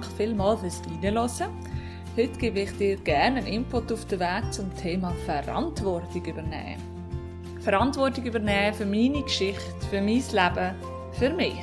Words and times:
Dank 0.00 0.12
vielmals 0.16 0.60
fürs 0.60 0.82
Reinhören. 0.86 1.50
Heute 2.16 2.38
gebe 2.38 2.60
ich 2.60 2.72
dir 2.78 2.96
gerne 2.96 3.40
einen 3.40 3.46
Input 3.46 3.92
auf 3.92 4.06
den 4.06 4.18
Weg 4.18 4.50
zum 4.50 4.74
Thema 4.74 5.12
Verantwortung 5.26 6.24
übernehmen. 6.24 6.80
Verantwortung 7.60 8.24
übernehmen 8.24 8.72
für 8.72 8.86
meine 8.86 9.22
Geschichte, 9.22 9.60
für 9.90 10.00
mein 10.00 10.22
Leben, 10.32 10.74
für 11.12 11.28
mich. 11.28 11.60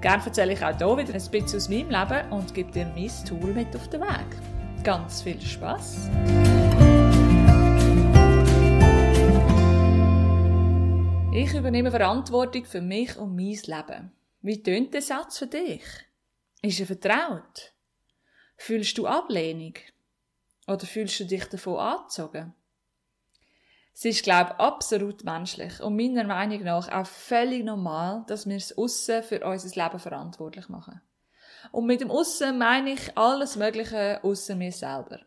Gerne 0.00 0.24
erzähle 0.26 0.54
ich 0.54 0.64
auch 0.64 0.76
hier 0.76 0.98
wieder 0.98 1.14
ein 1.14 1.30
bisschen 1.30 1.56
aus 1.56 1.68
meinem 1.68 1.90
Leben 1.90 2.32
und 2.32 2.52
gebe 2.54 2.72
dir 2.72 2.86
mein 2.86 3.24
Tool 3.24 3.52
mit 3.52 3.76
auf 3.76 3.88
den 3.88 4.00
Weg. 4.00 4.82
Ganz 4.82 5.22
viel 5.22 5.40
Spaß! 5.40 6.10
Ich 11.32 11.54
übernehme 11.54 11.92
Verantwortung 11.92 12.64
für 12.64 12.80
mich 12.80 13.16
und 13.16 13.36
mein 13.36 13.46
Leben. 13.46 14.10
Wie 14.42 14.60
tönt 14.60 14.92
der 14.92 15.02
Satz 15.02 15.38
für 15.38 15.46
dich? 15.46 15.82
Ist 16.64 16.80
er 16.80 16.86
vertraut? 16.86 17.74
Fühlst 18.56 18.96
du 18.96 19.06
Ablehnung? 19.06 19.74
Oder 20.66 20.86
fühlst 20.86 21.20
du 21.20 21.26
dich 21.26 21.44
davon 21.44 21.76
angezogen? 21.76 22.54
Es 23.92 24.06
ist, 24.06 24.22
glaube 24.22 24.52
ich, 24.54 24.60
absolut 24.60 25.24
menschlich 25.24 25.82
und 25.82 25.94
meiner 25.94 26.24
Meinung 26.24 26.62
nach 26.62 26.90
auch 26.90 27.06
völlig 27.06 27.64
normal, 27.64 28.24
dass 28.28 28.48
wir 28.48 28.56
es 28.56 28.78
Aussen 28.78 29.22
für 29.22 29.44
unser 29.44 29.78
Leben 29.78 29.98
verantwortlich 29.98 30.70
machen. 30.70 31.02
Und 31.70 31.84
mit 31.84 32.00
dem 32.00 32.10
Aussen 32.10 32.56
meine 32.56 32.94
ich 32.94 33.14
alles 33.14 33.56
Mögliche 33.56 34.24
außer 34.24 34.56
mir 34.56 34.72
selber. 34.72 35.20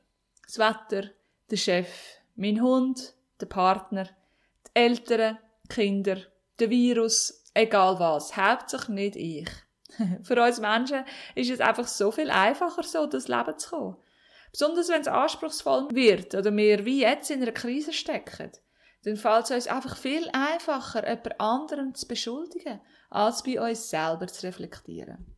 Das 0.44 0.58
Wetter, 0.58 1.12
der 1.52 1.58
Chef, 1.58 2.18
mein 2.36 2.64
Hund, 2.64 3.14
der 3.40 3.46
Partner, 3.46 4.06
die 4.06 4.72
Eltern, 4.74 5.38
die 5.66 5.68
Kinder, 5.68 6.18
der 6.58 6.72
Virus, 6.72 7.44
egal 7.54 8.00
was, 8.00 8.36
hauptsächlich 8.36 8.90
nicht 8.90 9.16
ich. 9.18 9.67
Für 10.24 10.42
uns 10.42 10.60
Menschen 10.60 11.04
ist 11.36 11.50
es 11.50 11.60
einfach 11.60 11.88
so 11.88 12.12
viel 12.12 12.30
einfacher, 12.30 12.84
so 12.84 13.06
das 13.06 13.28
Leben 13.28 13.58
zu 13.58 13.70
kommen. 13.70 13.98
Besonders 14.52 14.90
wenn 14.90 15.02
es 15.02 15.08
anspruchsvoll 15.08 15.90
wird 15.92 16.34
oder 16.34 16.56
wir 16.56 16.86
wie 16.86 17.02
jetzt 17.02 17.30
in 17.30 17.42
einer 17.42 17.52
Krise 17.52 17.94
stecken, 17.94 18.52
dann 19.04 19.18
fällt 19.18 19.46
es 19.46 19.52
uns 19.52 19.68
einfach 19.68 19.98
viel 19.98 20.30
einfacher, 20.34 21.08
jemand 21.08 21.40
anderen 21.40 21.96
zu 21.96 22.08
beschuldigen, 22.08 22.82
als 23.10 23.44
bei 23.44 23.62
uns 23.62 23.90
selber 23.90 24.28
zu 24.28 24.48
reflektieren. 24.48 25.36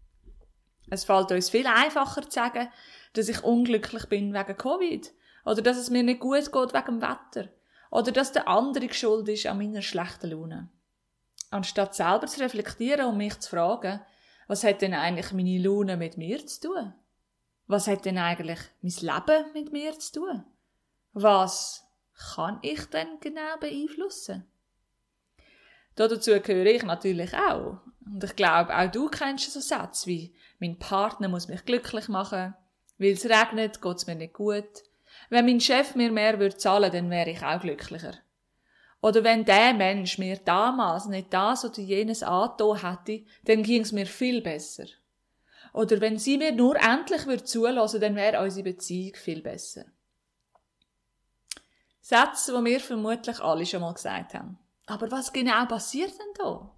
Es 0.90 1.04
fällt 1.04 1.32
uns 1.32 1.50
viel 1.50 1.68
einfacher 1.68 2.24
zu 2.24 2.32
sagen, 2.32 2.70
dass 3.14 3.30
ich 3.30 3.44
unglücklich 3.44 4.06
bin 4.06 4.34
wegen 4.34 4.58
Covid 4.58 5.12
oder 5.46 5.62
dass 5.62 5.78
es 5.78 5.90
mir 5.90 6.04
nicht 6.04 6.20
gut 6.20 6.52
geht 6.52 6.74
wegen 6.74 7.00
dem 7.00 7.02
Wetter 7.02 7.50
oder 7.92 8.12
dass 8.12 8.32
der 8.32 8.48
andere 8.48 8.92
schuld 8.94 9.28
ist 9.30 9.46
an 9.46 9.58
meiner 9.58 9.82
schlechten 9.82 10.32
Laune 10.32 10.70
anstatt 11.52 11.96
selber 11.96 12.28
zu 12.28 12.42
reflektieren 12.42 13.08
und 13.08 13.18
mich 13.18 13.40
zu 13.40 13.50
fragen, 13.50 14.02
was 14.50 14.64
hat 14.64 14.82
denn 14.82 14.96
eigentlich 14.96 15.32
meine 15.32 15.60
Laune 15.60 15.96
mit 15.96 16.18
mir 16.18 16.44
zu 16.48 16.62
tun? 16.62 16.94
Was 17.68 17.88
hat 17.88 18.06
denn 18.06 18.18
eigentlich 18.18 18.60
mein 18.82 18.94
Leben 19.00 19.54
mit 19.54 19.72
mir 19.72 20.00
zu 20.00 20.14
tun? 20.14 20.44
Was 21.14 21.86
kann 22.34 22.58
ich 22.64 22.84
denn 22.86 23.20
genau 23.20 23.58
beeinflussen? 23.60 24.48
Dazu 25.94 26.32
gehöre 26.42 26.66
ich 26.66 26.82
natürlich 26.82 27.32
auch. 27.36 27.78
Und 28.04 28.24
ich 28.24 28.36
glaube, 28.36 28.76
auch 28.76 28.90
du 28.90 29.08
kennst 29.08 29.54
so 29.54 29.60
Sätze 29.60 30.08
wie, 30.08 30.34
mein 30.58 30.80
Partner 30.80 31.30
muss 31.30 31.48
mich 31.48 31.64
glücklich 31.64 32.08
machen, 32.08 32.56
weil 32.98 33.12
es 33.12 33.26
regnet, 33.26 33.84
geht 33.84 33.98
es 33.98 34.08
mir 34.08 34.16
nicht 34.16 34.34
gut. 34.34 34.84
Wenn 35.30 35.46
mein 35.46 35.62
Chef 35.62 35.94
mir 35.94 36.12
mehr 36.12 36.40
würde 36.40 36.58
zahlen, 36.58 36.92
dann 36.92 37.12
wäre 37.12 37.30
ich 37.30 37.44
auch 37.44 37.62
glücklicher. 37.62 38.16
Oder 39.02 39.24
wenn 39.24 39.46
der 39.46 39.74
Mensch 39.74 40.18
mir 40.18 40.38
damals 40.38 41.06
nicht 41.06 41.34
das 41.34 41.64
oder 41.64 41.80
jenes 41.80 42.22
angetan 42.22 42.82
hätte, 42.82 43.26
dann 43.46 43.64
ging's 43.64 43.92
mir 43.92 44.06
viel 44.06 44.42
besser. 44.42 44.86
Oder 45.74 46.02
wenn 46.02 46.18
sie 46.18 46.38
mir 46.38 46.52
nur 46.52 46.76
endlich 46.76 47.26
würde 47.26 47.44
zulassen, 47.44 48.02
dann 48.02 48.16
wäre 48.16 48.44
unsere 48.44 48.64
Beziehung 48.64 49.16
viel 49.16 49.42
besser. 49.42 49.86
Sätze, 52.02 52.58
die 52.58 52.66
wir 52.66 52.80
vermutlich 52.80 53.40
alle 53.40 53.66
schon 53.66 53.82
mal 53.82 53.94
gesagt 53.94 54.34
haben. 54.34 54.58
Aber 54.88 55.12
was 55.12 55.32
genau 55.32 55.66
passiert 55.66 56.12
denn 56.12 56.34
da? 56.38 56.76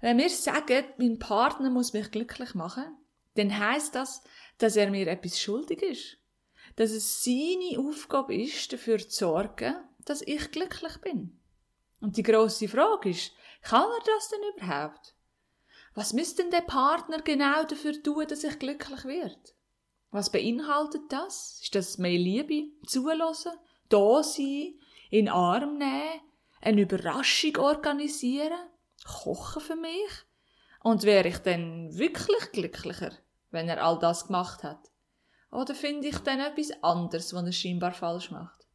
Wenn 0.00 0.18
wir 0.18 0.28
sagen, 0.28 0.84
mein 0.98 1.18
Partner 1.18 1.70
muss 1.70 1.92
mich 1.92 2.10
glücklich 2.10 2.54
machen, 2.54 2.96
dann 3.36 3.56
heißt 3.56 3.94
das, 3.94 4.22
dass 4.58 4.76
er 4.76 4.90
mir 4.90 5.06
etwas 5.06 5.40
schuldig 5.40 5.82
ist. 5.82 6.18
Dass 6.74 6.90
es 6.90 7.22
seine 7.22 7.78
Aufgabe 7.78 8.34
ist, 8.34 8.72
dafür 8.72 8.98
zu 8.98 9.10
sorgen, 9.10 9.76
dass 10.06 10.22
ich 10.22 10.50
glücklich 10.50 10.96
bin. 11.02 11.38
Und 12.00 12.16
die 12.16 12.22
große 12.22 12.68
Frage 12.68 13.10
ist, 13.10 13.32
kann 13.62 13.82
er 13.82 14.04
das 14.04 14.28
denn 14.28 14.40
überhaupt? 14.56 15.14
Was 15.94 16.12
müsste 16.12 16.42
denn 16.42 16.50
der 16.50 16.60
Partner 16.60 17.20
genau 17.22 17.64
dafür 17.64 18.02
tun, 18.02 18.26
dass 18.28 18.44
ich 18.44 18.58
glücklich 18.58 19.04
wird? 19.04 19.54
Was 20.10 20.30
beinhaltet 20.30 21.02
das? 21.10 21.60
Ist 21.62 21.74
das 21.74 21.98
mehr 21.98 22.18
Liebe, 22.18 22.70
zulassen, 22.86 23.52
da 23.88 24.22
sein, 24.22 24.78
in 25.10 25.28
Arm 25.28 25.78
nehmen, 25.78 26.20
eine 26.60 26.82
Überraschung 26.82 27.56
organisieren, 27.56 28.58
kochen 29.04 29.62
für 29.62 29.76
mich? 29.76 30.10
Und 30.82 31.02
wäre 31.02 31.28
ich 31.28 31.38
dann 31.38 31.96
wirklich 31.96 32.52
glücklicher, 32.52 33.12
wenn 33.50 33.68
er 33.68 33.82
all 33.82 33.98
das 33.98 34.26
gemacht 34.26 34.62
hat? 34.62 34.90
Oder 35.50 35.74
finde 35.74 36.08
ich 36.08 36.18
dann 36.18 36.40
etwas 36.40 36.70
anderes, 36.82 37.32
was 37.34 37.44
er 37.44 37.52
scheinbar 37.52 37.92
falsch 37.92 38.30
macht? 38.30 38.65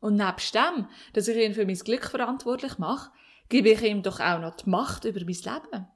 Und 0.00 0.16
nebst 0.16 0.54
dem, 0.54 0.88
dass 1.12 1.28
ich 1.28 1.36
ihn 1.36 1.54
für 1.54 1.66
mein 1.66 1.78
Glück 1.78 2.04
verantwortlich 2.04 2.78
mache, 2.78 3.10
gebe 3.48 3.70
ich 3.70 3.82
ihm 3.82 4.02
doch 4.02 4.20
auch 4.20 4.38
noch 4.38 4.56
die 4.56 4.70
Macht 4.70 5.04
über 5.04 5.20
mein 5.20 5.34
Leben. 5.34 5.88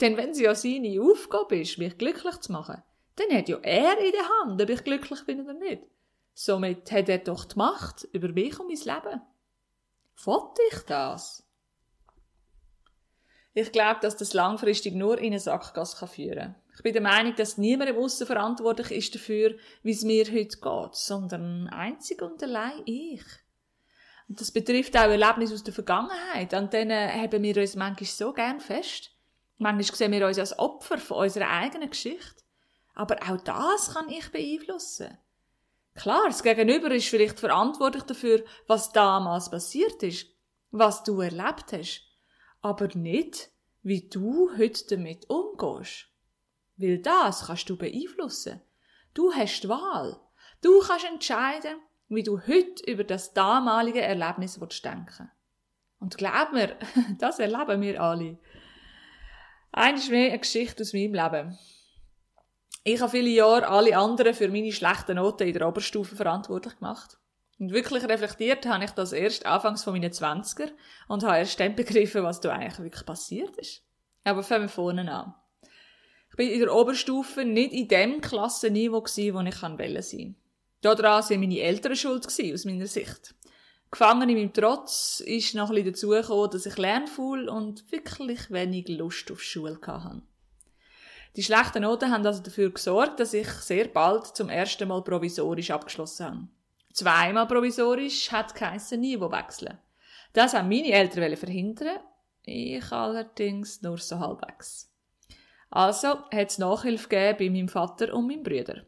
Denn 0.00 0.16
wenn 0.16 0.30
es 0.30 0.40
ja 0.40 0.54
seine 0.54 1.00
Aufgabe 1.00 1.60
ist, 1.60 1.78
mich 1.78 1.96
glücklich 1.96 2.36
zu 2.40 2.52
machen, 2.52 2.82
dann 3.16 3.36
hat 3.36 3.48
ja 3.48 3.58
er 3.58 3.98
in 3.98 4.12
der 4.12 4.28
Hand, 4.40 4.60
ob 4.60 4.68
ich 4.68 4.84
glücklich 4.84 5.24
bin 5.24 5.40
oder 5.40 5.54
nicht. 5.54 5.82
Somit 6.34 6.90
hat 6.92 7.08
er 7.08 7.18
doch 7.18 7.44
die 7.46 7.56
Macht 7.56 8.06
über 8.12 8.28
mich 8.28 8.58
und 8.60 8.66
mein 8.66 8.76
Leben. 8.76 9.22
Wollte 10.24 10.62
ich 10.70 10.80
das? 10.80 11.45
Ich 13.58 13.72
glaube, 13.72 14.00
dass 14.02 14.18
das 14.18 14.34
langfristig 14.34 14.94
nur 14.94 15.16
in 15.16 15.28
eine 15.28 15.40
Sackgasse 15.40 16.06
führen 16.06 16.38
kann. 16.38 16.54
Ich 16.74 16.82
bin 16.82 16.92
der 16.92 17.00
Meinung, 17.00 17.34
dass 17.36 17.56
niemand 17.56 17.88
im 17.88 17.96
Aussen 17.96 18.26
verantwortlich 18.26 18.90
ist 18.90 19.14
dafür, 19.14 19.56
wie 19.82 19.92
es 19.92 20.02
mir 20.02 20.26
heute 20.26 20.58
geht, 20.58 20.94
sondern 20.94 21.66
einzig 21.68 22.20
und 22.20 22.42
allein 22.42 22.82
ich. 22.84 23.22
Und 24.28 24.42
das 24.42 24.50
betrifft 24.50 24.94
auch 24.94 25.08
Erlebnisse 25.08 25.54
aus 25.54 25.64
der 25.64 25.72
Vergangenheit. 25.72 26.52
An 26.52 26.68
denen 26.68 27.10
haben 27.10 27.42
wir 27.42 27.56
uns 27.56 27.76
manchmal 27.76 28.06
so 28.06 28.34
gern 28.34 28.60
fest. 28.60 29.12
Manchmal 29.56 29.96
sehen 29.96 30.12
wir 30.12 30.26
uns 30.26 30.38
als 30.38 30.58
Opfer 30.58 30.98
von 30.98 31.24
unserer 31.24 31.48
eigenen 31.48 31.88
Geschichte. 31.88 32.42
Aber 32.94 33.16
auch 33.22 33.40
das 33.40 33.94
kann 33.94 34.10
ich 34.10 34.30
beeinflussen. 34.32 35.16
Klar, 35.94 36.24
das 36.26 36.42
Gegenüber 36.42 36.90
ist 36.90 37.08
vielleicht 37.08 37.40
verantwortlich 37.40 38.02
dafür, 38.02 38.44
was 38.66 38.92
damals 38.92 39.50
passiert 39.50 40.02
ist, 40.02 40.26
was 40.72 41.04
du 41.04 41.22
erlebt 41.22 41.72
hast 41.72 42.05
aber 42.66 42.88
nicht, 42.94 43.50
wie 43.82 44.08
du 44.08 44.50
heute 44.58 44.96
damit 44.96 45.30
umgehst. 45.30 46.06
Weil 46.76 46.98
das 46.98 47.46
kannst 47.46 47.70
du 47.70 47.76
beeinflussen. 47.76 48.60
Du 49.14 49.32
hast 49.32 49.62
die 49.62 49.68
Wahl. 49.68 50.20
Du 50.60 50.80
kannst 50.80 51.06
entscheiden, 51.06 51.76
wie 52.08 52.24
du 52.24 52.40
heute 52.40 52.90
über 52.90 53.04
das 53.04 53.32
damalige 53.32 54.02
Erlebnis 54.02 54.58
denken 54.82 55.30
Und 56.00 56.18
glaub 56.18 56.52
mir, 56.52 56.76
das 57.18 57.38
erleben 57.38 57.80
wir 57.80 58.02
alle. 58.02 58.38
Eines 59.70 60.08
mehr 60.08 60.30
eine 60.30 60.38
Geschichte 60.40 60.82
aus 60.82 60.92
meinem 60.92 61.14
Leben. 61.14 61.58
Ich 62.82 63.00
habe 63.00 63.10
viele 63.10 63.30
Jahre 63.30 63.68
alle 63.68 63.96
anderen 63.96 64.34
für 64.34 64.48
meine 64.48 64.72
schlechten 64.72 65.16
Noten 65.16 65.46
in 65.46 65.54
der 65.54 65.68
Oberstufe 65.68 66.16
verantwortlich 66.16 66.76
gemacht. 66.76 67.18
Und 67.58 67.72
wirklich 67.72 68.04
reflektiert 68.04 68.66
habe 68.66 68.84
ich 68.84 68.90
das 68.90 69.12
erst 69.12 69.46
anfangs 69.46 69.82
von 69.82 69.94
meinen 69.94 70.12
Zwanziger 70.12 70.70
und 71.08 71.22
habe 71.22 71.38
erst 71.38 71.58
dann 71.58 71.74
begriffen, 71.74 72.22
was 72.22 72.40
da 72.40 72.52
eigentlich 72.52 72.78
wirklich 72.78 73.06
passiert 73.06 73.56
ist. 73.56 73.82
Aber 74.24 74.42
fangen 74.42 74.64
wir 74.64 74.68
vorne 74.68 75.10
an. 75.10 75.34
Ich 76.30 76.36
bin 76.36 76.50
in 76.50 76.60
der 76.60 76.74
Oberstufe 76.74 77.44
nicht 77.44 77.72
in 77.72 77.88
dem 77.88 78.20
Klassenniveau 78.20 79.00
wo 79.00 79.06
ich 79.06 79.54
sein 79.54 79.78
wollte. 79.78 80.34
Daran 80.82 81.22
sind 81.22 81.40
meine 81.40 81.60
Eltern 81.60 81.96
schuld 81.96 82.26
aus 82.26 82.64
meiner 82.64 82.86
Sicht. 82.86 83.34
Gefangen 83.90 84.28
in 84.28 84.36
meinem 84.36 84.52
Trotz 84.52 85.20
ist 85.24 85.54
noch 85.54 85.70
ein 85.70 85.76
bisschen 85.76 85.92
dazugekommen, 85.92 86.50
dass 86.50 86.66
ich 86.66 86.76
lernfaul 86.76 87.48
und 87.48 87.90
wirklich 87.90 88.50
wenig 88.50 88.88
Lust 88.88 89.30
auf 89.30 89.40
Schule 89.40 89.78
hatte. 89.86 90.22
Die 91.36 91.42
schlechten 91.42 91.82
Noten 91.82 92.10
haben 92.10 92.26
also 92.26 92.42
dafür 92.42 92.70
gesorgt, 92.70 93.20
dass 93.20 93.32
ich 93.32 93.48
sehr 93.48 93.88
bald 93.88 94.26
zum 94.36 94.48
ersten 94.48 94.88
Mal 94.88 95.02
provisorisch 95.02 95.70
abgeschlossen 95.70 96.26
habe. 96.26 96.48
Zweimal 96.96 97.46
provisorisch 97.46 98.32
hat 98.32 98.54
geheissen 98.54 99.00
Niveau 99.00 99.30
wechseln. 99.30 99.76
Das 100.32 100.54
haben 100.54 100.70
meine 100.70 100.92
Eltern 100.92 101.36
verhindern, 101.36 101.98
ich 102.42 102.90
allerdings 102.90 103.82
nur 103.82 103.98
so 103.98 104.18
halbwegs. 104.18 104.90
Also 105.68 106.20
hat 106.32 106.48
es 106.48 106.56
Nachhilfe 106.56 107.10
gegeben 107.10 107.36
bei 107.38 107.50
meinem 107.50 107.68
Vater 107.68 108.14
und 108.14 108.26
meinem 108.26 108.42
Bruder. 108.42 108.86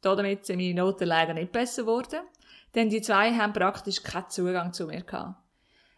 Damit 0.00 0.46
sind 0.46 0.58
meine 0.58 0.74
Noten 0.74 1.08
leider 1.08 1.34
nicht 1.34 1.50
besser 1.50 1.82
geworden, 1.82 2.20
denn 2.76 2.88
die 2.88 3.02
zwei 3.02 3.34
haben 3.34 3.52
praktisch 3.52 4.00
keinen 4.00 4.30
Zugang 4.30 4.72
zu 4.72 4.86
mir 4.86 5.02
gehabt. 5.02 5.42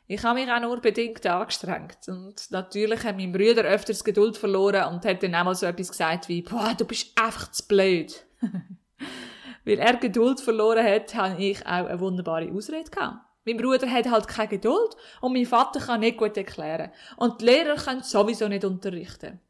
Ich 0.06 0.22
habe 0.22 0.40
mich 0.40 0.50
auch 0.50 0.60
nur 0.60 0.80
bedingt 0.80 1.26
angestrengt. 1.26 2.08
Und 2.08 2.50
natürlich 2.50 3.04
hat 3.04 3.18
mein 3.18 3.32
Bruder 3.32 3.64
öfters 3.64 4.04
Geduld 4.04 4.38
verloren 4.38 4.94
und 4.94 5.04
hat 5.04 5.22
dann 5.22 5.34
auch 5.34 5.44
mal 5.44 5.54
so 5.54 5.66
etwas 5.66 5.90
gesagt 5.90 6.30
wie, 6.30 6.40
boah, 6.40 6.74
du 6.78 6.86
bist 6.86 7.12
einfach 7.20 7.50
zu 7.50 7.68
blöd. 7.68 8.24
Weil 9.64 9.78
er 9.78 9.96
Geduld 9.96 10.40
verloren 10.40 10.84
hat, 10.84 11.14
habe 11.14 11.42
ich 11.42 11.60
auch 11.66 11.86
eine 11.86 12.00
wunderbare 12.00 12.50
Ausrede 12.52 12.90
gehabt. 12.90 13.18
Mein 13.44 13.56
Bruder 13.56 13.90
hat 13.90 14.10
halt 14.10 14.28
keine 14.28 14.48
Geduld 14.48 14.96
und 15.20 15.32
mein 15.32 15.46
Vater 15.46 15.80
kann 15.80 16.00
nicht 16.00 16.18
gut 16.18 16.36
erklären. 16.36 16.92
Und 17.16 17.40
die 17.40 17.46
Lehrer 17.46 17.76
können 17.76 18.02
sowieso 18.02 18.48
nicht 18.48 18.64
unterrichten. 18.64 19.40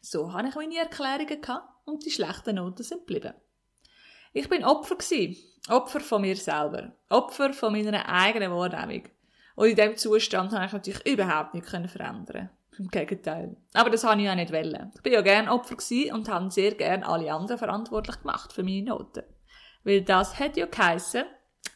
So 0.00 0.32
habe 0.32 0.48
ich 0.48 0.54
meine 0.54 0.76
Erklärungen 0.76 1.40
gehabt 1.40 1.68
und 1.84 2.04
die 2.04 2.10
schlechten 2.10 2.56
Noten 2.56 2.82
sind 2.82 3.06
geblieben. 3.06 3.34
Ich 4.32 4.48
bin 4.48 4.64
Opfer 4.64 4.96
gewesen. 4.96 5.36
Opfer 5.68 6.00
von 6.00 6.22
mir 6.22 6.36
selber. 6.36 6.92
Opfer 7.08 7.52
von 7.52 7.72
meiner 7.72 8.08
eigenen 8.08 8.52
Wahrnehmung. 8.52 9.08
Und 9.56 9.68
in 9.68 9.76
diesem 9.76 9.96
Zustand 9.96 10.52
habe 10.52 10.66
ich 10.66 10.72
natürlich 10.72 11.06
überhaupt 11.06 11.54
nicht 11.54 11.66
verändern 11.66 12.50
Im 12.80 12.88
Gegenteil. 12.88 13.58
Aber 13.74 13.90
das 13.90 14.04
habe 14.04 14.22
ich 14.22 14.30
auch 14.30 14.34
nicht 14.34 14.54
wollen. 14.54 14.90
Ich 14.94 15.02
bin 15.02 15.12
ja 15.12 15.20
gern 15.20 15.50
Opfer 15.50 15.76
und 16.14 16.30
habe 16.30 16.50
sehr 16.50 16.74
gern 16.74 17.02
alle 17.02 17.30
anderen 17.30 17.58
verantwortlich 17.58 18.20
gemacht 18.20 18.54
für 18.54 18.62
meine 18.62 18.84
Noten. 18.84 19.22
Weil 19.84 20.00
das 20.00 20.38
hat 20.38 20.56
ja 20.56 20.64
geheissen, 20.64 21.24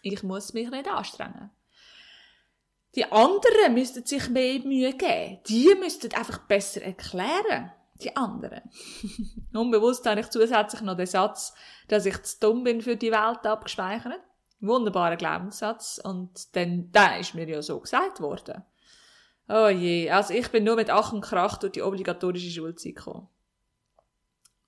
ich 0.01 0.23
muss 0.23 0.55
mich 0.55 0.71
nicht 0.71 0.89
anstrengen. 0.89 1.51
Die 2.95 3.05
anderen 3.13 3.75
müssten 3.75 4.07
sich 4.07 4.31
mehr 4.31 4.61
Mühe 4.61 4.95
geben. 4.95 5.41
Die 5.47 5.75
müssten 5.79 6.15
einfach 6.15 6.39
besser 6.47 6.81
erklären. 6.81 7.71
Die 8.03 8.17
anderen. 8.17 8.63
Unbewusst 9.53 10.07
habe 10.07 10.21
ich 10.21 10.31
zusätzlich 10.31 10.81
noch 10.81 10.97
den 10.97 11.05
Satz, 11.05 11.53
dass 11.89 12.07
ich 12.07 12.23
zu 12.23 12.41
dumm 12.41 12.65
bin 12.65 12.81
für 12.81 12.97
die 12.97 13.13
Welt 13.13 13.47
abgespeichert 13.47 14.23
wunderbarer 14.67 15.17
Glaubenssatz. 15.17 16.01
Und 16.03 16.57
dann, 16.57 16.91
da 16.93 17.17
ist 17.17 17.35
mir 17.35 17.47
ja 17.47 17.61
so 17.61 17.79
gesagt 17.79 18.21
worden. 18.21 18.65
Oh 19.49 19.69
je, 19.69 20.11
also 20.11 20.33
ich 20.33 20.49
bin 20.49 20.65
nur 20.65 20.77
mit 20.77 20.91
Ach 20.91 21.13
und 21.13 21.21
Krach 21.21 21.59
durch 21.59 21.73
die 21.73 21.83
obligatorische 21.83 22.51
Schulzeit 22.51 22.97
gekommen. 22.97 23.29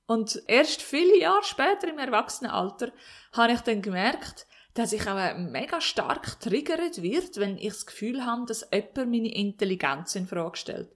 Und 0.06 0.43
erst 0.46 0.82
viele 0.82 1.19
Jahre 1.19 1.43
später 1.43 1.88
im 1.88 1.99
Erwachsenenalter 1.99 2.93
habe 3.32 3.52
ich 3.52 3.61
dann 3.61 3.82
gemerkt, 3.82 4.46
dass 4.75 4.93
ich 4.93 5.08
auch 5.08 5.37
mega 5.38 5.81
stark 5.81 6.38
triggert 6.38 7.02
wird, 7.02 7.38
wenn 7.38 7.56
ich 7.56 7.69
das 7.69 7.87
Gefühl 7.87 8.25
habe, 8.25 8.44
dass 8.46 8.69
jemand 8.70 9.11
meine 9.11 9.34
Intelligenz 9.34 10.14
in 10.14 10.26
Frage 10.26 10.56
stellt. 10.56 10.90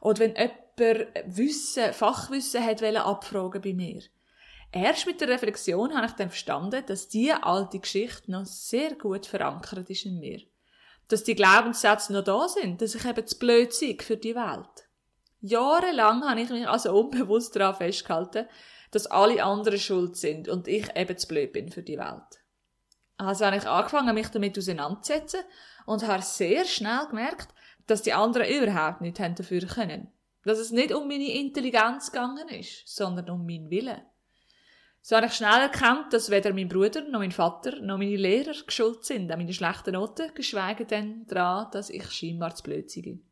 Oder 0.00 0.18
wenn 0.20 0.34
jemand 0.34 1.36
Wissen, 1.36 1.92
Fachwissen 1.92 2.64
hat 2.64 2.82
abfragen 2.82 3.62
bei 3.62 3.72
mir. 3.72 4.02
Erst 4.72 5.06
mit 5.06 5.20
der 5.20 5.28
Reflexion 5.28 5.94
habe 5.94 6.06
ich 6.06 6.12
dann 6.12 6.30
verstanden, 6.30 6.84
dass 6.86 7.08
diese 7.08 7.42
alte 7.42 7.80
Geschichte 7.80 8.30
noch 8.30 8.46
sehr 8.46 8.94
gut 8.94 9.26
verankert 9.26 9.90
ist 9.90 10.06
in 10.06 10.20
mir. 10.20 10.40
Dass 11.10 11.24
die 11.24 11.34
Glaubenssätze 11.34 12.12
noch 12.12 12.24
da 12.24 12.48
sind, 12.48 12.80
dass 12.80 12.94
ich 12.94 13.04
eben 13.04 13.26
zu 13.26 13.38
blöd 13.38 13.78
bin 13.78 14.00
für 14.00 14.16
die 14.16 14.34
Welt. 14.34 14.88
Jahrelang 15.40 16.22
habe 16.22 16.40
ich 16.40 16.50
mich 16.50 16.66
also 16.66 16.98
unbewusst 16.98 17.56
daran 17.56 17.74
festgehalten, 17.74 18.46
dass 18.90 19.06
alle 19.06 19.42
anderen 19.44 19.78
schuld 19.78 20.16
sind 20.16 20.48
und 20.48 20.68
ich 20.68 20.96
eben 20.96 21.18
zu 21.18 21.28
blöd 21.28 21.52
bin 21.52 21.70
für 21.70 21.82
die 21.82 21.98
Welt. 21.98 22.40
Also 23.16 23.44
habe 23.44 23.56
ich 23.56 23.66
angefangen, 23.66 24.14
mich 24.14 24.28
damit 24.28 24.56
auseinanderzusetzen 24.56 25.40
und 25.84 26.06
habe 26.06 26.22
sehr 26.22 26.64
schnell 26.64 27.06
gemerkt, 27.08 27.48
dass 27.86 28.02
die 28.02 28.12
anderen 28.12 28.48
überhaupt 28.48 29.00
nicht 29.00 29.18
dafür 29.18 29.60
können. 29.66 30.12
Dass 30.44 30.58
es 30.58 30.70
nicht 30.70 30.92
um 30.92 31.06
meine 31.06 31.32
Intelligenz 31.32 32.12
gegangen 32.12 32.48
ist, 32.48 32.86
sondern 32.86 33.28
um 33.30 33.44
meinen 33.44 33.68
Willen. 33.68 34.00
So 35.02 35.16
habe 35.16 35.26
ich 35.26 35.32
schnell 35.32 35.62
erkannt, 35.62 36.12
dass 36.12 36.30
weder 36.30 36.52
mein 36.52 36.68
Bruder, 36.68 37.02
noch 37.02 37.20
mein 37.20 37.32
Vater, 37.32 37.80
noch 37.80 37.96
meine 37.96 38.16
Lehrer 38.16 38.54
geschuld 38.66 39.04
sind 39.04 39.32
an 39.32 39.38
meine 39.38 39.52
schlechten 39.54 39.94
Noten, 39.94 40.32
geschweige 40.34 40.84
denn 40.84 41.26
daran, 41.26 41.70
dass 41.72 41.88
ich 41.90 42.10
scheinbar 42.10 42.54
zu 42.54 42.62
blöd 42.62 42.92
bin. 42.94 43.24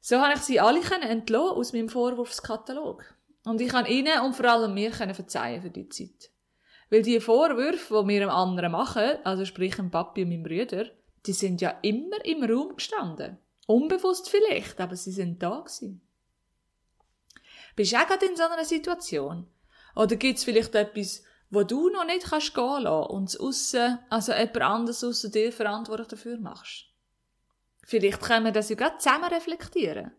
So 0.00 0.18
habe 0.20 0.34
ich 0.34 0.40
sie 0.40 0.60
alle 0.60 0.80
entlassen 0.80 1.56
aus 1.56 1.72
meinem 1.72 1.88
Vorwurfskatalog. 1.88 3.04
Und 3.44 3.60
ich 3.60 3.68
kann 3.68 3.86
ihnen 3.86 4.20
und 4.20 4.34
vor 4.34 4.46
allem 4.46 4.74
mir 4.74 4.92
verzeihen 4.92 5.62
für 5.62 5.70
die 5.70 5.88
Zeit. 5.88 6.30
Weil 6.90 7.02
die 7.02 7.20
Vorwürfe, 7.20 8.02
die 8.02 8.08
wir 8.08 8.22
einem 8.22 8.30
anderen 8.30 8.72
machen, 8.72 9.18
also 9.24 9.44
sprich 9.44 9.76
dem 9.76 9.90
Papi 9.90 10.22
und 10.22 10.30
meinem 10.30 10.42
Bruder, 10.42 10.86
die 11.26 11.32
sind 11.32 11.60
ja 11.60 11.78
immer 11.82 12.24
im 12.24 12.42
Raum 12.42 12.76
gestanden. 12.76 13.38
Unbewusst 13.66 14.30
vielleicht, 14.30 14.80
aber 14.80 14.96
sie 14.96 15.12
sind 15.12 15.42
da 15.42 15.60
gewesen. 15.60 16.02
Bist 17.76 17.92
du 17.92 17.96
auch 17.96 18.06
gerade 18.06 18.26
in 18.26 18.36
so 18.36 18.44
einer 18.44 18.64
Situation, 18.64 19.46
oder 19.94 20.16
gibt 20.16 20.38
es 20.38 20.44
vielleicht 20.44 20.74
etwas, 20.74 21.22
wo 21.50 21.62
du 21.62 21.88
noch 21.88 22.04
nicht 22.04 22.24
kannst 22.24 22.54
gehen 22.54 22.82
lassen 22.82 23.10
und 23.10 23.28
es 23.28 23.38
aussen, 23.38 23.98
also 24.10 24.32
jemand 24.32 24.60
anderes 24.62 25.04
aussen 25.04 25.30
dir 25.30 25.52
verantwortlich 25.52 26.08
dafür 26.08 26.38
machst? 26.38 26.86
Vielleicht 27.86 28.20
können 28.20 28.46
wir 28.46 28.52
das 28.52 28.70
ja 28.70 28.76
gerade 28.76 28.98
zusammen 28.98 29.32
reflektieren. 29.32 30.12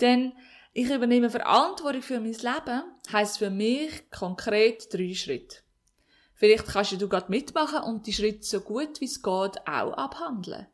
Denn 0.00 0.32
ich 0.72 0.90
übernehme 0.90 1.30
Verantwortung 1.30 2.02
für 2.02 2.20
mein 2.20 2.34
Leben, 2.34 2.82
heisst 3.10 3.38
für 3.38 3.50
mich 3.50 4.10
konkret 4.10 4.92
drei 4.92 5.14
Schritte. 5.14 5.58
Vielleicht 6.34 6.66
kannst 6.66 7.00
du 7.00 7.08
gerade 7.08 7.30
mitmachen 7.30 7.82
und 7.82 8.06
die 8.06 8.12
Schritte 8.12 8.44
so 8.44 8.60
gut 8.60 9.00
wie 9.00 9.06
es 9.06 9.22
geht 9.22 9.58
auch 9.66 9.94
abhandeln. 9.94 10.66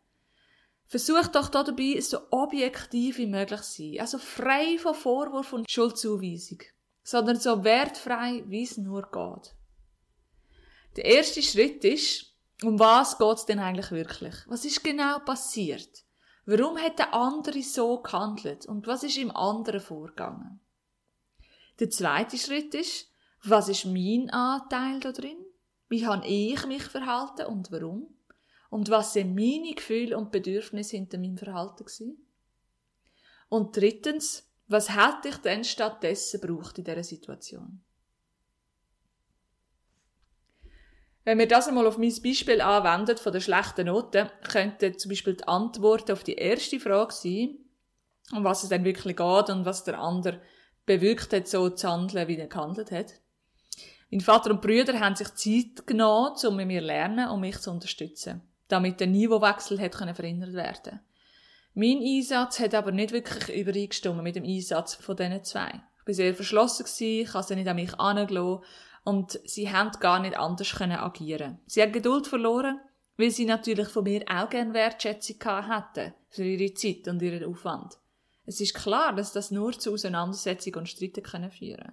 Versuch 0.87 1.29
doch 1.29 1.49
dabei 1.49 2.01
so 2.01 2.19
objektiv 2.31 3.19
wie 3.19 3.29
möglich 3.29 3.63
zu 3.63 3.83
sein, 3.83 4.01
also 4.01 4.19
frei 4.19 4.77
von 4.77 4.95
Vorwurf 4.95 5.53
und 5.53 5.71
Schuldzuweisung 5.71 6.59
sondern 7.03 7.39
so 7.39 7.65
wertfrei, 7.65 8.45
wie 8.47 8.63
es 8.63 8.77
nur 8.77 9.03
geht. 9.03 9.55
Der 10.97 11.05
erste 11.05 11.43
Schritt 11.43 11.85
ist, 11.85 12.33
um 12.63 12.79
was 12.79 13.19
geht 13.19 13.37
es 13.37 13.47
denn 13.47 13.59
eigentlich 13.59 13.91
wirklich? 13.91 14.35
Was 14.47 14.65
ist 14.65 14.85
genau 14.85 15.19
passiert? 15.21 16.05
Warum 16.45 16.77
hat 16.79 16.99
der 16.99 17.15
andere 17.15 17.63
so 17.63 18.03
gehandelt 18.03 18.67
und 18.67 18.87
was 18.87 19.03
ist 19.03 19.17
im 19.17 19.35
anderen 19.35 19.81
vorgegangen? 19.81 20.61
Der 21.79 21.91
zweite 21.91 22.37
Schritt 22.37 22.75
ist, 22.75 23.09
was 23.45 23.69
ist 23.69 23.87
mein 23.87 24.31
Anteil 24.31 25.01
da 25.01 25.13
drin? 25.13 25.39
Wie 25.89 26.07
habe 26.07 26.27
ich 26.27 26.65
mich 26.67 26.83
verhalten 26.85 27.47
und 27.47 27.71
warum? 27.73 28.15
Und 28.71 28.89
was 28.89 29.13
sind 29.13 29.35
meine 29.35 29.75
Gefühle 29.75 30.17
und 30.17 30.31
Bedürfnisse 30.31 30.97
hinter 30.97 31.19
meinem 31.19 31.37
Verhalten 31.37 31.85
gewesen? 31.85 32.27
Und 33.49 33.77
drittens, 33.77 34.49
was 34.69 34.91
hätte 34.91 35.29
ich 35.29 35.37
denn 35.39 35.65
stattdessen 35.65 36.41
braucht 36.41 36.79
in 36.79 36.85
dieser 36.85 37.05
Situation? 37.05 37.83
Wenn 41.25 41.39
wir 41.39 41.47
das 41.47 41.69
einmal 41.69 41.87
auf 41.87 41.99
mein 41.99 42.15
Beispiel 42.23 42.61
anwenden 42.61 43.17
von 43.17 43.33
der 43.33 43.41
schlechten 43.41 43.87
Noten, 43.87 44.29
könnte 44.49 44.97
zum 44.97 45.11
Beispiel 45.11 45.35
die 45.35 45.47
Antwort 45.47 46.11
auf 46.11 46.25
die 46.25 46.35
erste 46.35 46.81
Frage 46.81 47.13
sein, 47.13 47.59
um 48.33 48.43
was 48.43 48.65
es 48.65 48.71
denn 48.71 48.85
wirklich 48.85 49.17
geht 49.17 49.51
und 49.51 49.65
was 49.65 49.85
der 49.85 50.01
andere 50.01 50.41
bewirkt 50.85 51.33
hat, 51.33 51.47
so 51.47 51.71
zu 51.71 51.89
handeln, 51.89 52.27
wie 52.27 52.39
er 52.39 52.49
gehandelt 52.49 52.91
hat. 52.91 53.13
Mein 54.11 54.21
Vater 54.21 54.51
und 54.51 54.61
Brüder 54.61 54.99
haben 54.99 55.15
sich 55.15 55.33
Zeit 55.35 55.87
genommen, 55.87 56.35
um 56.45 56.57
mit 56.57 56.67
mir 56.67 56.81
zu 56.81 56.87
lernen 56.87 57.29
und 57.29 57.41
mich 57.41 57.59
zu 57.59 57.71
unterstützen, 57.71 58.43
damit 58.67 58.99
der 58.99 59.07
Niveauwechsel 59.07 59.81
hat 59.81 59.95
verhindert 59.95 60.55
werden 60.55 61.01
mein 61.75 61.99
Einsatz 61.99 62.61
hat 62.61 62.75
aber 62.75 62.93
nicht 62.93 63.13
wirklich 63.13 63.57
übereingestimmt 63.57 64.23
mit 64.23 64.37
dem 64.37 64.45
Einsatz 64.45 64.95
von 64.95 65.17
diesen 65.17 65.43
zwei. 65.45 65.83
Ich 66.01 66.07
war 66.07 66.15
sehr 66.15 66.35
verschlossen, 66.35 66.87
ich 66.99 67.33
habe 67.33 67.45
sie 67.45 67.57
nicht 67.57 67.69
an 67.69 67.77
mich 67.77 67.93
herangelassen 67.93 68.65
und 69.05 69.41
sie 69.45 69.73
haben 69.73 69.91
gar 70.01 70.21
nicht 70.21 70.37
anders 70.37 70.73
können 70.73 70.99
agieren. 70.99 71.59
Sie 71.67 71.83
haben 71.83 71.93
Geduld 71.93 72.27
verloren, 72.27 72.81
weil 73.17 73.31
sie 73.31 73.45
natürlich 73.45 73.89
von 73.89 74.05
mir 74.05 74.25
auch 74.29 74.49
gerne 74.49 74.75
Wertschätzung 74.75 75.37
hätten 75.43 76.15
für 76.29 76.45
ihre 76.45 76.75
Zeit 76.75 77.09
und 77.09 77.23
ihren 77.23 77.45
Aufwand. 77.45 77.99
Es 78.45 78.61
ist 78.61 78.75
klar, 78.75 79.15
dass 79.15 79.33
das 79.33 79.51
nur 79.51 79.73
zu 79.73 79.93
Auseinandersetzungen 79.93 80.81
und 80.81 80.89
Streiten 80.89 81.23
können 81.23 81.51
führen 81.51 81.93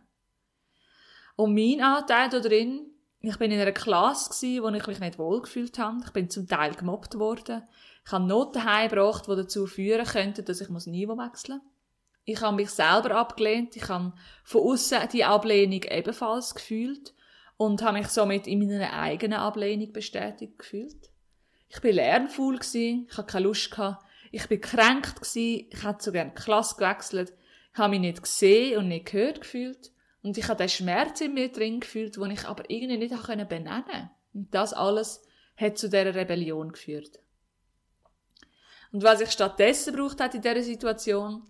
Und 1.36 1.54
mein 1.54 1.82
Anteil 1.82 2.30
da 2.30 2.40
drin, 2.40 2.92
ich 3.22 3.38
bin 3.38 3.52
in 3.52 3.60
einer 3.60 3.72
Klasse 3.72 4.62
wo 4.62 4.70
ich 4.70 4.88
mich 4.88 5.00
nicht 5.00 5.20
wohlgefühlt 5.20 5.78
habe. 5.78 6.02
Ich 6.06 6.12
bin 6.12 6.30
zum 6.30 6.48
Teil 6.48 6.74
gemobbt 6.74 7.20
worden. 7.20 7.64
Ich 8.06 8.12
habe 8.12 8.26
Noten 8.26 8.64
heimgebracht, 8.64 9.28
die 9.28 9.36
dazu 9.36 9.68
führen 9.68 10.06
könnten, 10.06 10.46
dass 10.46 10.62
ich 10.62 10.70
Niveau 10.70 11.18
wechseln 11.18 11.58
muss. 11.58 11.74
Ich 12.26 12.42
habe 12.42 12.56
mich 12.56 12.70
selber 12.70 13.16
abgelehnt. 13.16 13.76
Ich 13.76 13.90
habe 13.90 14.14
von 14.44 14.62
außen 14.62 15.10
die 15.12 15.24
Ablehnung 15.24 15.84
ebenfalls 15.84 16.54
gefühlt 16.54 17.14
und 17.58 17.82
habe 17.82 17.98
mich 17.98 18.08
somit 18.08 18.48
in 18.48 18.60
meiner 18.60 18.94
eigenen 18.94 19.40
Ablehnung 19.40 19.92
bestätigt 19.92 20.60
gefühlt. 20.60 21.10
Ich 21.70 21.82
bin 21.82 21.96
lernfaul 21.96 22.60
ich 22.62 23.18
hatte 23.18 23.32
keine 23.32 23.46
Lust 23.46 23.76
Ich 24.32 24.48
bin 24.48 24.62
kränkt 24.62 25.20
ich 25.36 25.84
hätte 25.84 26.04
so 26.04 26.12
gerne 26.12 26.32
die 26.36 26.42
Klasse 26.42 26.76
gewechselt. 26.76 27.34
Ich 27.74 27.80
habe 27.80 27.92
mich 27.92 28.00
nicht 28.00 28.24
gesehen 28.24 28.78
und 28.78 28.88
nicht 28.88 29.12
gehört 29.12 29.42
gefühlt. 29.42 29.92
Und 30.22 30.38
ich 30.38 30.48
habe 30.48 30.58
den 30.58 30.70
Schmerz 30.70 31.22
in 31.22 31.34
mir 31.34 31.52
drin 31.52 31.80
gefühlt, 31.80 32.16
den 32.16 32.32
ich 32.32 32.46
aber 32.46 32.70
irgendwie 32.70 32.98
nicht 32.98 33.28
benennen 33.28 33.84
konnte. 33.86 34.10
Und 34.34 34.54
das 34.54 34.74
alles 34.74 35.24
hat 35.56 35.78
zu 35.78 35.90
dieser 35.90 36.14
Rebellion 36.16 36.72
geführt. 36.72 37.20
Und 38.92 39.04
was 39.04 39.22
ich 39.22 39.32
stattdessen 39.32 39.96
braucht 39.96 40.20
hat 40.20 40.36
in 40.36 40.42
dieser 40.42 40.64
Situation, 40.64 41.48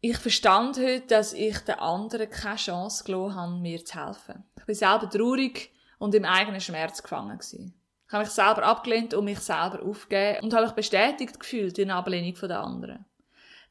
ich 0.00 0.18
verstand 0.18 0.76
heute, 0.76 1.06
dass 1.06 1.32
ich 1.32 1.58
den 1.60 1.78
anderen 1.78 2.28
keine 2.28 2.56
Chance 2.56 3.04
gelassen 3.04 3.36
habe, 3.36 3.52
mir 3.54 3.84
zu 3.84 4.04
helfen. 4.04 4.44
Ich 4.58 4.64
bin 4.64 4.74
selber 4.74 5.08
traurig 5.08 5.72
und 5.98 6.14
im 6.14 6.24
eigenen 6.24 6.60
Schmerz 6.60 7.02
gefangen 7.02 7.38
gewesen. 7.38 7.74
Ich 8.06 8.12
habe 8.12 8.24
mich 8.24 8.32
selber 8.32 8.64
abgelehnt 8.64 9.14
und 9.14 9.24
mich 9.24 9.40
selber 9.40 9.82
aufgegeben 9.82 10.44
und 10.44 10.52
habe 10.52 10.66
mich 10.66 10.74
bestätigt 10.74 11.40
gefühlt 11.40 11.78
in 11.78 11.90
Ablehnung 11.90 12.34
der 12.34 12.60
anderen. 12.60 13.06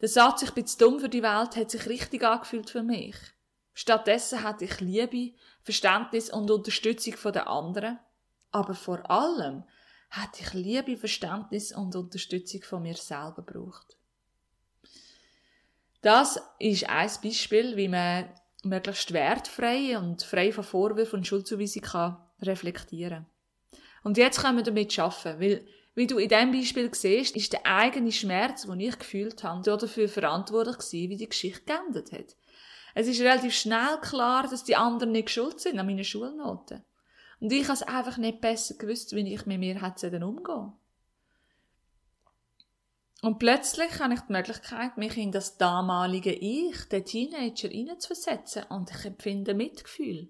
Der 0.01 0.09
Satz, 0.09 0.41
ich 0.41 0.51
bin 0.51 0.65
zu 0.65 0.77
dumm 0.79 0.99
für 0.99 1.07
die 1.07 1.23
Welt, 1.23 1.55
hat 1.55 1.71
sich 1.71 1.87
richtig 1.87 2.23
angefühlt 2.23 2.69
für 2.69 2.83
mich. 2.83 3.15
Stattdessen 3.73 4.43
hatte 4.43 4.65
ich 4.65 4.79
Liebe, 4.79 5.35
Verständnis 5.61 6.29
und 6.29 6.49
Unterstützung 6.51 7.15
den 7.31 7.41
anderen. 7.43 7.99
Aber 8.51 8.75
vor 8.75 9.09
allem 9.09 9.63
hatte 10.13 10.43
ich 10.43 10.53
Liebe, 10.53 10.95
Verständnis 10.95 11.71
und 11.71 11.95
Unterstützung 11.95 12.61
von 12.61 12.83
mir 12.83 12.95
selber 12.95 13.43
gebraucht. 13.45 13.97
Das 16.01 16.39
ist 16.59 16.87
ein 16.87 17.09
Beispiel, 17.23 17.75
wie 17.75 17.87
man 17.87 18.29
möglichst 18.63 19.11
wertfrei 19.11 19.97
und 19.97 20.21
frei 20.21 20.51
von 20.51 20.63
Vorwürfen 20.63 21.19
und 21.19 21.27
Schuldzuweisung 21.27 21.81
kann 21.81 22.17
Und 24.03 24.17
jetzt 24.17 24.39
können 24.39 24.57
wir 24.57 24.63
damit 24.63 24.97
arbeiten, 24.99 25.39
weil, 25.39 25.67
wie 25.95 26.07
du 26.07 26.19
in 26.19 26.29
diesem 26.29 26.51
Beispiel 26.51 26.93
siehst, 26.93 27.35
ist 27.35 27.53
der 27.53 27.65
eigene 27.65 28.11
Schmerz, 28.11 28.63
den 28.63 28.79
ich 28.79 28.99
gefühlt 28.99 29.43
habe, 29.43 29.63
dafür 29.63 30.07
verantwortlich 30.07 30.77
gewesen, 30.77 31.09
wie 31.09 31.17
die 31.17 31.29
Geschichte 31.29 31.63
geendet 31.65 32.11
hat. 32.11 32.35
Es 32.93 33.07
ist 33.07 33.21
relativ 33.21 33.55
schnell 33.55 33.97
klar, 34.01 34.47
dass 34.47 34.63
die 34.63 34.75
anderen 34.75 35.11
nicht 35.11 35.31
schuld 35.31 35.59
sind 35.59 35.79
an 35.79 35.87
meinen 35.87 36.03
Schulnoten. 36.03 36.83
Und 37.43 37.51
ich 37.51 37.63
habe 37.65 37.73
es 37.73 37.83
einfach 37.83 38.15
nicht 38.15 38.39
besser 38.39 38.75
gewusst, 38.75 39.13
wie 39.13 39.33
ich 39.33 39.45
mit 39.45 39.59
mir 39.59 39.81
hätte 39.81 40.25
umgehen 40.25 40.71
Und 43.21 43.37
plötzlich 43.37 43.99
habe 43.99 44.13
ich 44.13 44.21
die 44.21 44.31
Möglichkeit, 44.31 44.97
mich 44.97 45.17
in 45.17 45.33
das 45.33 45.57
damalige 45.57 46.31
Ich, 46.31 46.85
den 46.85 47.03
Teenager, 47.03 47.67
hineinzuversetzen 47.67 48.63
und 48.69 48.91
ich 48.91 49.03
empfinde 49.03 49.53
Mitgefühl. 49.53 50.29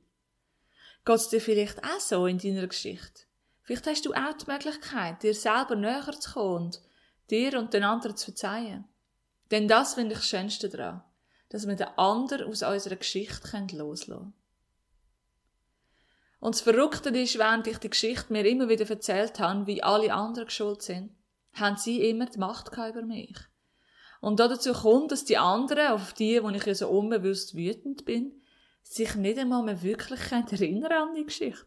Geht 1.05 1.15
es 1.15 1.29
dir 1.29 1.39
vielleicht 1.39 1.83
auch 1.83 1.99
so 1.99 2.25
in 2.25 2.39
deiner 2.39 2.65
Geschichte? 2.65 3.25
Vielleicht 3.61 3.85
hast 3.85 4.07
du 4.07 4.13
auch 4.13 4.33
die 4.33 4.51
Möglichkeit, 4.51 5.21
dir 5.21 5.35
selber 5.35 5.75
näher 5.75 6.19
zu 6.19 6.33
kommen 6.33 6.65
und 6.65 6.81
dir 7.29 7.59
und 7.59 7.75
den 7.75 7.83
anderen 7.83 8.17
zu 8.17 8.25
verzeihen. 8.25 8.85
Denn 9.51 9.67
das 9.67 9.93
finde 9.93 10.13
ich 10.13 10.19
das 10.19 10.27
Schönste 10.27 10.67
daran 10.67 11.03
dass 11.53 11.67
wir 11.67 11.75
den 11.75 11.87
anderen 11.97 12.49
aus 12.49 12.63
unserer 12.63 12.95
Geschichte 12.95 13.67
loslassen 13.73 14.09
können. 14.09 14.33
Und 16.43 16.55
das 16.55 16.61
Verrückte 16.61 17.07
ist, 17.07 17.39
während 17.39 17.67
ich 17.67 17.77
die 17.77 17.89
Geschichte 17.89 18.33
mir 18.33 18.45
immer 18.45 18.67
wieder 18.67 18.89
erzählt 18.89 19.39
habe, 19.39 19.65
wie 19.65 19.81
alle 19.81 20.13
anderen 20.13 20.49
schuld 20.49 20.81
sind, 20.81 21.15
haben 21.53 21.77
sie 21.77 22.09
immer 22.09 22.25
die 22.25 22.37
Macht 22.37 22.73
über 22.73 23.01
mich. 23.01 23.37
Und 24.19 24.41
dazu 24.41 24.73
kommt, 24.73 25.13
dass 25.13 25.23
die 25.23 25.37
anderen, 25.37 25.93
auf 25.93 26.11
die, 26.11 26.43
wo 26.43 26.49
ich 26.49 26.65
ja 26.65 26.75
so 26.75 26.89
unbewusst 26.89 27.55
wütend 27.55 28.03
bin, 28.03 28.41
sich 28.81 29.15
nicht 29.15 29.39
einmal 29.39 29.63
mehr 29.63 29.81
wirklich 29.83 30.19
erinnern 30.33 30.91
an 30.91 31.15
die 31.15 31.23
Geschichte. 31.23 31.65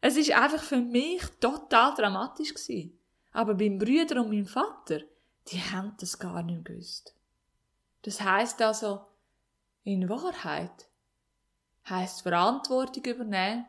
Es 0.00 0.16
ist 0.16 0.30
einfach 0.30 0.62
für 0.62 0.76
mich 0.76 1.22
total 1.40 1.92
dramatisch 1.96 2.54
gewesen. 2.54 2.96
Aber 3.32 3.54
beim 3.56 3.80
Brüder 3.80 4.20
und 4.20 4.30
meinem 4.30 4.46
Vater, 4.46 5.00
die 5.48 5.58
haben 5.58 5.96
das 5.98 6.20
gar 6.20 6.44
nicht 6.44 6.66
gewusst. 6.66 7.16
Das 8.02 8.20
heißt 8.20 8.62
also, 8.62 9.00
in 9.82 10.08
Wahrheit 10.08 10.88
heißt 11.88 12.22
Verantwortung 12.22 13.04
übernehmen, 13.04 13.66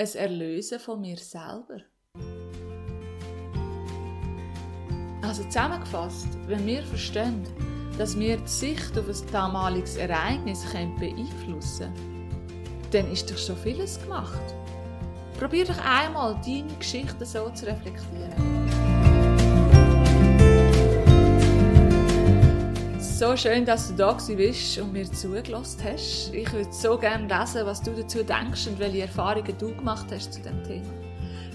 es 0.00 0.14
Erlösen 0.14 0.78
von 0.78 1.00
mir 1.00 1.16
selber. 1.16 1.80
Also 5.22 5.42
zusammengefasst, 5.44 6.28
wenn 6.46 6.64
wir 6.64 6.84
verstehen, 6.84 7.42
dass 7.98 8.16
wir 8.16 8.36
die 8.36 8.46
Sicht 8.46 8.96
auf 8.96 9.08
ein 9.08 9.32
damaliges 9.32 9.96
Ereignis 9.96 10.64
beeinflussen 11.00 11.92
können, 11.92 12.88
dann 12.92 13.10
ist 13.10 13.28
doch 13.28 13.36
schon 13.36 13.56
vieles 13.56 14.00
gemacht. 14.00 14.54
Probier 15.36 15.64
doch 15.64 15.84
einmal, 15.84 16.40
deine 16.46 16.72
Geschichte 16.78 17.26
so 17.26 17.50
zu 17.50 17.66
reflektieren. 17.66 18.87
So 23.18 23.36
schön, 23.36 23.64
dass 23.64 23.88
du 23.88 23.94
da 23.94 24.12
bist 24.12 24.78
und 24.78 24.92
mir 24.92 25.10
zugelassen 25.10 25.80
hast. 25.82 26.32
Ich 26.32 26.52
würde 26.52 26.72
so 26.72 26.96
gerne 26.96 27.26
lesen, 27.26 27.66
was 27.66 27.82
du 27.82 27.90
dazu 27.90 28.22
denkst 28.22 28.68
und 28.68 28.78
welche 28.78 29.02
Erfahrungen 29.02 29.58
du 29.58 29.74
gemacht 29.74 30.06
hast 30.12 30.34
zu 30.34 30.40
dem 30.40 30.62
Thema. 30.62 30.86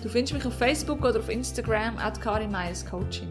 Du 0.01 0.09
findest 0.09 0.33
mich 0.33 0.45
auf 0.45 0.57
Facebook 0.57 0.99
oder 1.05 1.19
auf 1.19 1.29
Instagram 1.29 1.97
at 1.99 2.19
Coaching. 2.21 3.29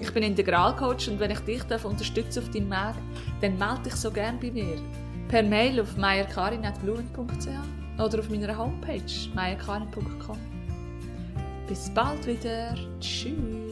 Ich 0.00 0.10
bin 0.14 0.22
Integralcoach 0.22 1.10
und 1.10 1.20
wenn 1.20 1.30
ich 1.30 1.40
dich 1.40 1.62
unterstützen 1.84 2.42
auf 2.42 2.50
deinem 2.50 2.70
Weg, 2.70 2.94
dann 3.42 3.58
melde 3.58 3.82
dich 3.84 3.96
so 3.96 4.10
gerne 4.10 4.38
bei 4.40 4.50
mir. 4.50 4.80
Per 5.28 5.42
Mail 5.42 5.78
auf 5.78 5.94
meierkarin.blumen.ch 5.98 8.00
oder 8.00 8.18
auf 8.18 8.30
meiner 8.30 8.56
Homepage 8.56 9.02
meierkarin.com. 9.34 10.38
Bis 11.68 11.90
bald 11.90 12.26
wieder. 12.26 12.74
Tschüss. 12.98 13.63